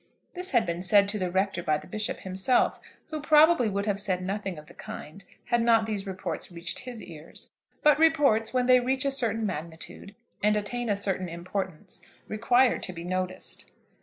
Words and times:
This 0.33 0.49
had 0.49 0.65
been 0.65 0.81
said 0.81 1.07
to 1.09 1.19
the 1.19 1.29
Rector 1.29 1.61
by 1.61 1.77
the 1.77 1.85
Bishop 1.85 2.21
himself, 2.21 2.79
who 3.11 3.21
probably 3.21 3.69
would 3.69 3.85
have 3.85 3.99
said 3.99 4.23
nothing 4.23 4.57
of 4.57 4.65
the 4.65 4.73
kind 4.73 5.23
had 5.45 5.61
not 5.61 5.85
these 5.85 6.07
reports 6.07 6.51
reached 6.51 6.79
his 6.79 7.03
ears. 7.03 7.51
But 7.83 7.99
reports, 7.99 8.51
when 8.51 8.65
they 8.65 8.79
reach 8.79 9.05
a 9.05 9.11
certain 9.11 9.45
magnitude, 9.45 10.15
and 10.41 10.57
attain 10.57 10.89
a 10.89 10.95
certain 10.95 11.29
importance, 11.29 12.01
require 12.27 12.79
to 12.79 12.91
be 12.91 13.03
noticed. 13.03 13.71